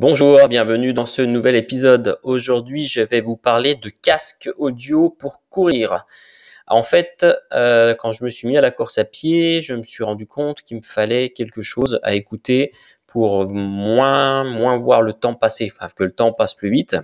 [0.00, 2.18] Bonjour, bienvenue dans ce nouvel épisode.
[2.22, 6.06] Aujourd'hui, je vais vous parler de casque audio pour courir.
[6.66, 9.82] En fait, euh, quand je me suis mis à la course à pied, je me
[9.82, 12.72] suis rendu compte qu'il me fallait quelque chose à écouter
[13.06, 16.96] pour moins, moins voir le temps passer, enfin que le temps passe plus vite.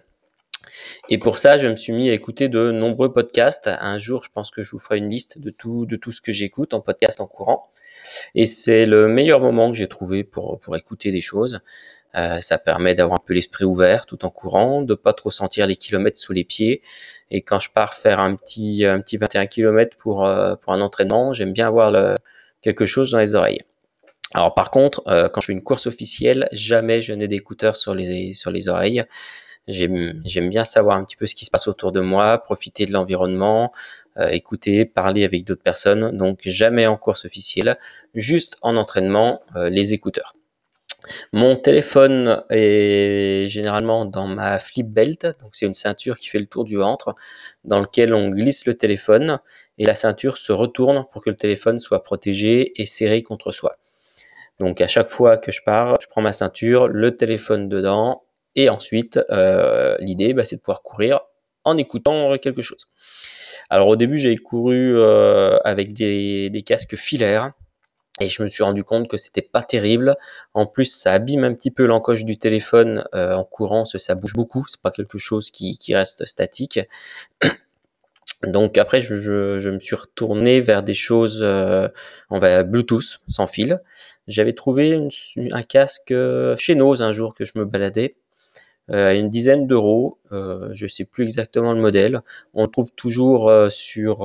[1.11, 3.69] Et pour ça, je me suis mis à écouter de nombreux podcasts.
[3.69, 6.23] Un jour, je pense que je vous ferai une liste de tout, de tout ce
[6.23, 7.69] que j'écoute en podcast en courant.
[8.35, 11.61] Et c'est le meilleur moment que j'ai trouvé pour, pour écouter des choses.
[12.17, 15.67] Euh, ça permet d'avoir un peu l'esprit ouvert tout en courant, de pas trop sentir
[15.67, 16.83] les kilomètres sous les pieds.
[17.31, 20.81] Et quand je pars faire un petit, un petit 21 km pour, euh, pour un
[20.81, 22.17] entraînement, j'aime bien avoir
[22.63, 23.61] quelque chose dans les oreilles.
[24.35, 27.95] Alors par contre, euh, quand je fais une course officielle, jamais je n'ai d'écouteurs sur
[27.95, 29.05] les, sur les oreilles.
[29.69, 32.93] J'aime bien savoir un petit peu ce qui se passe autour de moi, profiter de
[32.93, 33.73] l'environnement,
[34.31, 36.17] écouter, parler avec d'autres personnes.
[36.17, 37.77] Donc jamais en course officielle,
[38.15, 40.37] juste en entraînement, les écouteurs.
[41.33, 46.47] Mon téléphone est généralement dans ma flip belt, donc c'est une ceinture qui fait le
[46.47, 47.15] tour du ventre,
[47.65, 49.39] dans lequel on glisse le téléphone
[49.79, 53.77] et la ceinture se retourne pour que le téléphone soit protégé et serré contre soi.
[54.59, 58.23] Donc à chaque fois que je pars, je prends ma ceinture, le téléphone dedans,
[58.55, 61.21] et ensuite euh, l'idée bah, c'est de pouvoir courir
[61.65, 62.89] en écoutant quelque chose.
[63.69, 67.53] Alors au début j'ai couru euh, avec des, des casques filaires
[68.21, 70.15] et je me suis rendu compte que c'était pas terrible.
[70.55, 74.35] En plus, ça abîme un petit peu l'encoche du téléphone euh, en courant, ça bouge
[74.35, 74.65] beaucoup.
[74.69, 76.81] C'est pas quelque chose qui, reste statique.
[78.43, 81.89] Donc après, je, me suis retourné vers des choses euh,
[82.31, 83.81] en Bluetooth sans fil.
[84.29, 85.09] J'avais trouvé
[85.53, 88.17] un casque euh, chez Nose un jour que je me baladais
[88.91, 90.19] euh, à une dizaine d'euros.
[90.33, 92.23] Euh, je sais plus exactement le modèle.
[92.53, 94.17] On le trouve toujours sur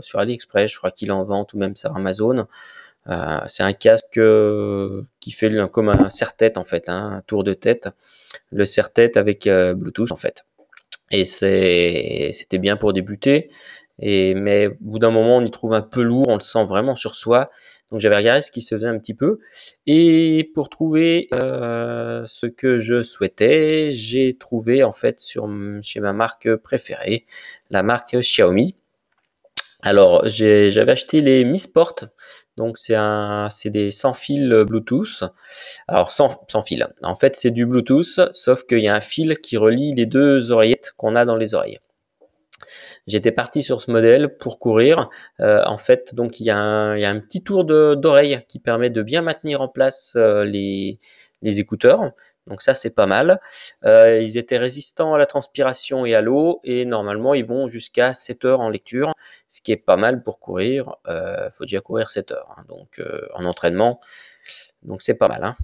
[0.00, 0.70] sur AliExpress.
[0.70, 2.46] Je crois qu'il en vend ou même sur Amazon.
[3.08, 7.42] Euh, c'est un casque euh, qui fait comme un serre-tête en fait, hein, un tour
[7.42, 7.88] de tête,
[8.50, 10.44] le serre-tête avec euh, Bluetooth en fait.
[11.10, 13.50] Et c'était bien pour débuter,
[13.98, 16.64] et, mais au bout d'un moment on y trouve un peu lourd, on le sent
[16.64, 17.50] vraiment sur soi.
[17.90, 19.38] Donc j'avais regardé ce qui se faisait un petit peu.
[19.86, 25.46] Et pour trouver euh, ce que je souhaitais, j'ai trouvé en fait sur
[25.82, 27.26] chez ma marque préférée,
[27.68, 28.76] la marque Xiaomi.
[29.82, 31.96] Alors j'avais acheté les Mi Sport
[32.56, 35.24] donc c'est des sans fil Bluetooth.
[35.88, 36.86] Alors sans, sans fil.
[37.02, 40.52] En fait c'est du Bluetooth, sauf qu'il y a un fil qui relie les deux
[40.52, 41.78] oreillettes qu'on a dans les oreilles.
[43.06, 45.10] J'étais parti sur ce modèle pour courir.
[45.40, 49.22] Euh, en fait, donc il y, a un, petit tour d'oreille qui permet de bien
[49.22, 50.98] maintenir en place euh, les
[51.42, 52.12] écouteurs.
[52.46, 53.40] Donc ça, c'est pas mal.
[53.84, 58.14] Euh, ils étaient résistants à la transpiration et à l'eau et normalement, ils vont jusqu'à
[58.14, 59.12] 7 heures en lecture,
[59.48, 60.96] ce qui est pas mal pour courir.
[61.06, 62.64] Euh, faut déjà courir 7 heures, hein.
[62.68, 64.00] donc euh, en entraînement.
[64.82, 65.44] Donc c'est pas mal.
[65.44, 65.56] Hein.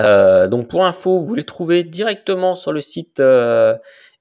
[0.00, 3.22] Euh, donc pour info, vous les trouvez directement sur le site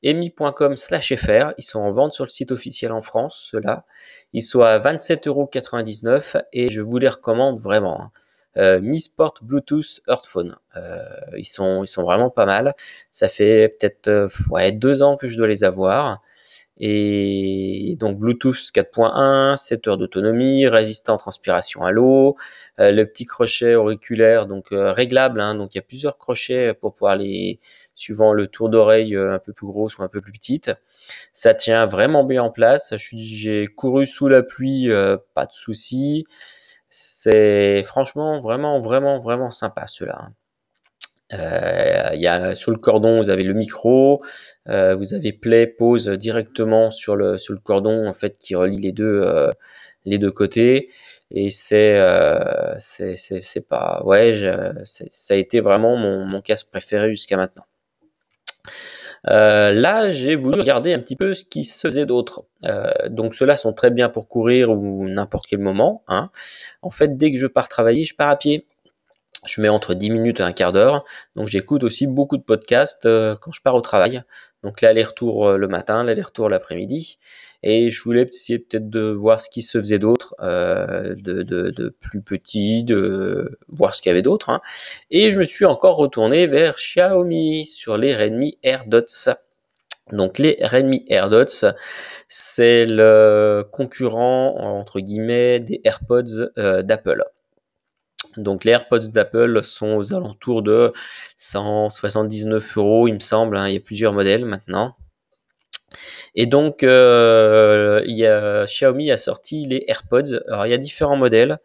[0.02, 1.54] emi.com/fr.
[1.58, 3.86] Ils sont en vente sur le site officiel en France, ceux-là.
[4.32, 8.12] Ils sont à 27,99€ et je vous les recommande vraiment.
[8.60, 10.58] Euh, Mi Sport Bluetooth Earthphone.
[10.76, 11.00] Euh,
[11.38, 12.74] ils sont ils sont vraiment pas mal.
[13.10, 16.22] Ça fait peut-être euh, ouais, deux ans que je dois les avoir.
[16.82, 22.38] Et donc Bluetooth 4.1, 7 heures d'autonomie, résistant transpiration à l'eau,
[22.80, 26.94] euh, le petit crochet auriculaire donc réglable, hein, donc il y a plusieurs crochets pour
[26.94, 27.60] pouvoir les
[27.96, 30.72] suivant le tour d'oreille un peu plus gros ou un peu plus petite.
[31.34, 32.94] Ça tient vraiment bien en place.
[32.98, 34.90] J'ai couru sous la pluie,
[35.34, 36.26] pas de souci.
[36.90, 40.18] C'est franchement vraiment, vraiment, vraiment sympa ceux-là.
[40.22, 40.34] Hein.
[41.34, 44.24] Euh, y a sur le cordon, vous avez le micro,
[44.68, 48.78] euh, vous avez play, pause directement sur le sur le cordon en fait qui relie
[48.80, 49.52] les deux euh,
[50.06, 50.90] les deux côtés
[51.30, 52.00] et c'est
[52.80, 54.34] c'est c'est pas ouais
[54.86, 57.66] ça a été vraiment mon mon casque préféré jusqu'à maintenant.
[59.28, 62.46] Euh, là, j'ai voulu regarder un petit peu ce qui se faisait d'autre.
[62.66, 66.04] Euh, donc ceux-là sont très bien pour courir ou n'importe quel moment.
[66.08, 66.30] Hein.
[66.82, 68.66] En fait, dès que je pars travailler, je pars à pied.
[69.46, 71.06] Je mets entre 10 minutes et un quart d'heure.
[71.36, 74.22] Donc j'écoute aussi beaucoup de podcasts euh, quand je pars au travail.
[74.64, 77.18] Donc l'aller-retour le matin, l'aller-retour l'après-midi.
[77.62, 82.22] Et je voulais essayer peut-être de voir ce qui se faisait d'autre, euh, de, plus
[82.22, 84.50] petit, de voir ce qu'il y avait d'autre.
[84.50, 84.62] Hein.
[85.12, 89.32] Et je me suis encore retourné vers Xiaomi sur les Redmi AirDots.
[90.12, 91.74] Donc les Redmi AirDots,
[92.28, 97.24] c'est le concurrent entre guillemets des AirPods euh, d'Apple.
[98.38, 100.94] Donc les AirPods d'Apple sont aux alentours de
[101.38, 103.58] 179 euros, il me semble.
[103.58, 103.68] Hein.
[103.68, 104.96] Il y a plusieurs modèles maintenant.
[106.36, 110.40] Et donc, euh, il a, Xiaomi a sorti les AirPods.
[110.48, 111.58] Alors, il y a différents modèles.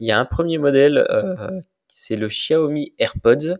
[0.00, 3.56] Il y a un premier modèle, euh, c'est le Xiaomi AirPods,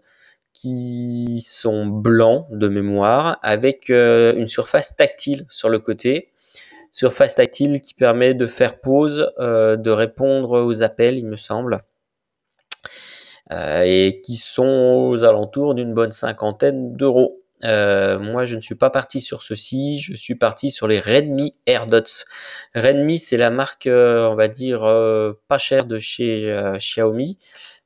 [0.52, 6.32] qui sont blancs de mémoire avec une surface tactile sur le côté.
[6.90, 11.82] Surface tactile qui permet de faire pause, de répondre aux appels, il me semble.
[13.50, 17.38] Et qui sont aux alentours d'une bonne cinquantaine d'euros.
[17.64, 21.52] Euh, moi, je ne suis pas parti sur ceci, je suis parti sur les Redmi
[21.66, 22.24] AirDots.
[22.74, 27.38] Redmi, c'est la marque, euh, on va dire, euh, pas chère de chez Xiaomi.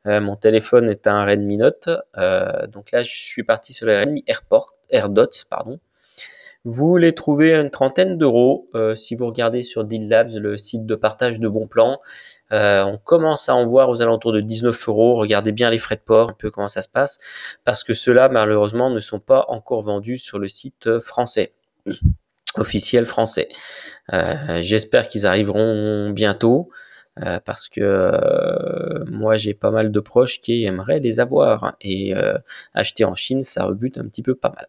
[0.05, 1.89] mon téléphone est un Redmi Note,
[2.69, 5.79] donc là, je suis parti sur les Redmi Airport, AirDots, pardon.
[6.65, 10.87] Vous les trouvez à une trentaine d'euros si vous regardez sur Deal Labs, le site
[10.87, 12.01] de partage de bons plans.
[12.53, 15.17] Euh, on commence à en voir aux alentours de 19 euros.
[15.17, 17.19] Regardez bien les frais de port, un peu comment ça se passe,
[17.65, 21.55] parce que ceux-là, malheureusement, ne sont pas encore vendus sur le site français,
[22.57, 23.49] officiel français.
[24.13, 26.71] Euh, j'espère qu'ils arriveront bientôt.
[27.23, 32.15] Euh, parce que moi j'ai pas mal de proches qui aimeraient les avoir et
[32.73, 34.67] acheter en Chine ça rebute un petit peu pas mal.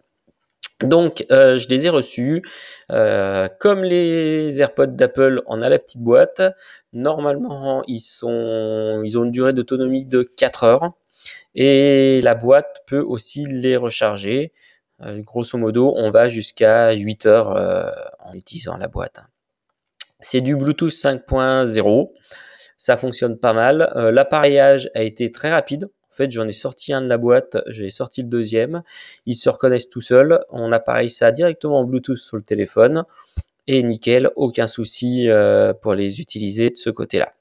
[0.81, 2.41] Donc, euh, je les ai reçus.
[2.91, 6.41] Euh, comme les AirPods d'Apple, on a la petite boîte.
[6.91, 10.91] Normalement, ils, ont une durée d'autonomie de 4 heures.
[11.55, 14.51] Et la boîte peut aussi les recharger.
[15.01, 17.49] Euh, grosso modo, on va jusqu'à 8 heures
[18.19, 19.21] en utilisant la boîte.
[20.19, 22.11] C'est du Bluetooth 5.0.
[22.77, 23.91] Ça fonctionne pas mal.
[23.95, 25.89] L'appareillage a été très rapide.
[26.13, 28.83] En fait, j'en ai sorti un de la boîte, j'ai sorti le deuxième.
[29.25, 30.45] Ils se reconnaissent tout seuls.
[30.51, 33.03] On appareille ça directement en Bluetooth sur le téléphone.
[33.65, 37.33] Et nickel, aucun souci euh, pour les utiliser de ce côté-là.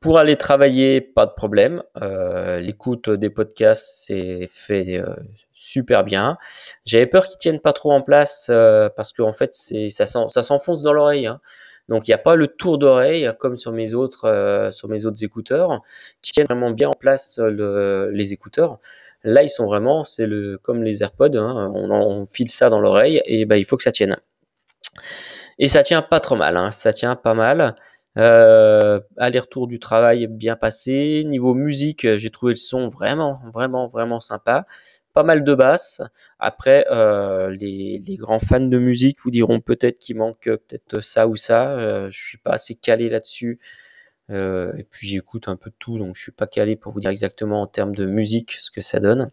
[0.00, 1.82] Pour aller travailler, pas de problème.
[2.00, 5.14] Euh, l'écoute des podcasts, c'est fait euh,
[5.52, 6.38] super bien.
[6.86, 8.50] J'avais peur qu'ils tiennent pas trop en place
[8.96, 11.26] parce qu'en fait, ça s'enfonce dans l'oreille.
[11.26, 11.42] Hein.
[11.88, 15.06] Donc il n'y a pas le tour d'oreille comme sur mes autres euh, sur mes
[15.06, 15.82] autres écouteurs
[16.20, 18.78] qui tiennent vraiment bien en place euh, les écouteurs.
[19.24, 23.20] Là ils sont vraiment c'est le comme les AirPods, hein, on, file ça dans l'oreille
[23.24, 24.16] et ben il faut que ça tienne.
[25.58, 27.74] Et ça tient pas trop mal, hein, ça tient pas mal.
[28.18, 31.24] Euh, aller-retour du travail bien passé.
[31.26, 34.66] Niveau musique, j'ai trouvé le son vraiment, vraiment, vraiment sympa
[35.12, 36.02] pas mal de basses.
[36.38, 41.28] Après, euh, les, grands fans de musique vous diront peut-être qu'il manque euh, peut-être ça
[41.28, 41.72] ou ça.
[41.72, 43.58] Euh, je suis pas assez calé là-dessus.
[44.30, 47.10] et puis j'écoute un peu de tout, donc je suis pas calé pour vous dire
[47.10, 49.30] exactement en termes de musique ce que ça donne.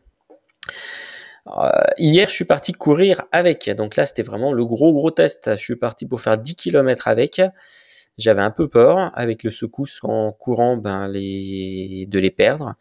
[1.98, 3.70] hier, je suis parti courir avec.
[3.70, 5.52] Donc là, c'était vraiment le gros gros test.
[5.52, 7.42] Je suis parti pour faire 10 km avec.
[8.20, 12.06] J'avais un peu peur avec le secousse en courant ben, les...
[12.08, 12.76] de les perdre.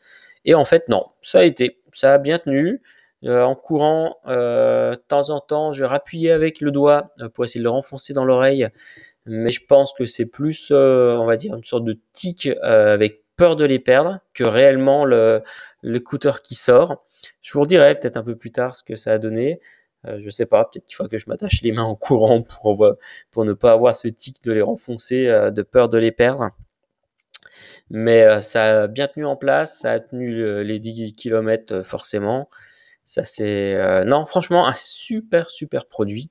[0.45, 2.83] Et en fait, non, ça a été, ça a bien tenu.
[3.25, 7.45] Euh, en courant, euh, de temps en temps, je rappuyais avec le doigt euh, pour
[7.45, 8.69] essayer de le renfoncer dans l'oreille.
[9.27, 13.57] Mais je pense que c'est plus, on va dire, une sorte de tic avec peur
[13.57, 15.05] de les perdre que réellement
[15.83, 17.05] l'écouteur qui sort.
[17.43, 19.61] Je vous redirai peut-être un peu plus tard ce que ça a donné.
[20.05, 23.53] Je sais pas, peut-être qu'il faut que je m'attache les mains en courant pour, ne
[23.53, 26.51] pas avoir ce tic de les renfoncer, de peur de les perdre.
[27.91, 31.83] Mais euh, ça a bien tenu en place, ça a tenu les 10 km euh,
[31.83, 32.49] forcément.
[33.05, 36.31] Ça c'est euh, non, franchement un super super produit.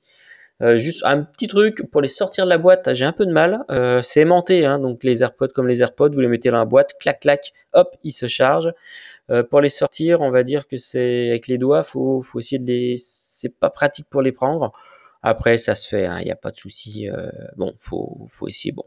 [0.75, 3.63] Juste un petit truc pour les sortir de la boîte, j'ai un peu de mal.
[4.01, 6.95] c'est aimanté, hein, donc les AirPods comme les AirPods, vous les mettez dans la boîte,
[7.00, 8.74] clac clac, hop, ils se chargent.
[9.50, 12.65] pour les sortir, on va dire que c'est avec les doigts, faut faut essayer de
[12.65, 14.71] les, c'est pas pratique pour les prendre.
[15.23, 17.07] Après, ça se fait, il hein, n'y a pas de souci.
[17.56, 18.71] bon, faut faut essayer.
[18.71, 18.85] Bon,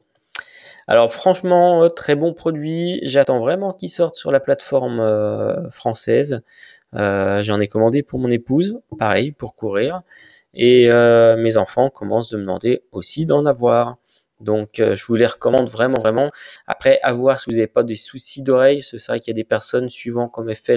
[0.87, 3.01] alors franchement, euh, très bon produit.
[3.03, 6.43] J'attends vraiment qu'il sorte sur la plateforme euh, française.
[6.95, 10.03] Euh, j'en ai commandé pour mon épouse, pareil, pour courir.
[10.53, 13.99] Et mes enfants commencent de me demander aussi d'en avoir.
[14.41, 16.31] Donc je vous les recommande vraiment, vraiment.
[16.67, 18.83] Après, à voir si vous n'avez pas des soucis d'oreille.
[18.83, 20.77] C'est vrai qu'il y a des personnes, suivant comme est fait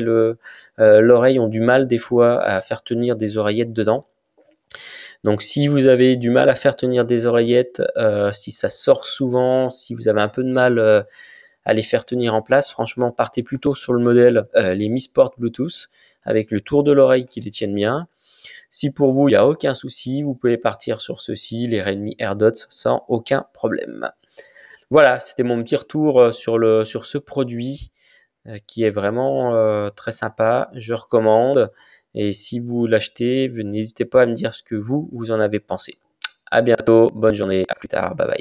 [0.78, 4.06] l'oreille, ont du mal des fois à faire tenir des oreillettes dedans.
[5.24, 9.06] Donc si vous avez du mal à faire tenir des oreillettes, euh, si ça sort
[9.06, 11.02] souvent, si vous avez un peu de mal euh,
[11.64, 15.00] à les faire tenir en place, franchement partez plutôt sur le modèle euh, les Mi
[15.00, 15.88] Sport Bluetooth
[16.24, 18.08] avec le tour de l'oreille qui les tienne bien.
[18.70, 22.16] Si pour vous il n'y a aucun souci, vous pouvez partir sur ceux-ci, les Redmi
[22.20, 24.12] AirDots sans aucun problème.
[24.90, 27.92] Voilà, c'était mon petit retour sur, sur ce produit
[28.68, 30.70] qui est vraiment très sympa.
[30.74, 31.72] Je recommande.
[32.16, 35.60] Et si vous l'achetez, n'hésitez pas à me dire ce que vous, vous en avez
[35.60, 35.98] pensé.
[36.52, 38.32] À bientôt, bonne journée, à plus tard, bye bye.